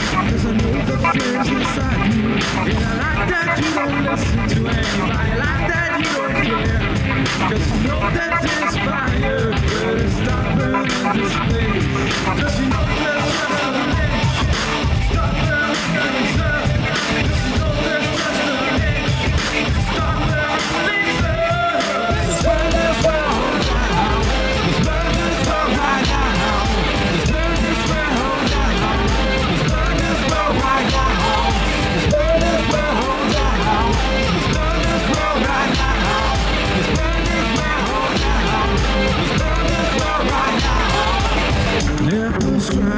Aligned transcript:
Yeah. 0.00 0.29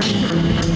morning. 0.00 0.69